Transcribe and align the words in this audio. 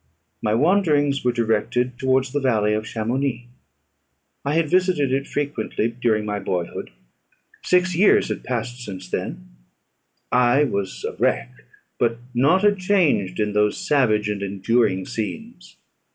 My 0.41 0.55
wanderings 0.55 1.23
were 1.23 1.31
directed 1.31 1.99
towards 1.99 2.31
the 2.31 2.39
valley 2.39 2.73
of 2.73 2.85
Chamounix. 2.87 3.45
I 4.43 4.55
had 4.55 4.67
visited 4.67 5.13
it 5.13 5.27
frequently 5.27 5.89
during 5.89 6.25
my 6.25 6.39
boyhood. 6.39 6.89
Six 7.61 7.93
years 7.95 8.29
had 8.29 8.43
passed 8.43 8.83
since 8.83 9.07
then: 9.07 9.49
I 10.31 10.63
was 10.63 11.03
a 11.07 11.13
wreck 11.17 11.51
but 11.99 12.17
nought 12.33 12.63
had 12.63 12.79
changed 12.79 13.39
in 13.39 13.53
those 13.53 13.77
savage 13.77 14.27
and 14.27 14.41
enduring 14.41 15.05
scenes. 15.05 15.77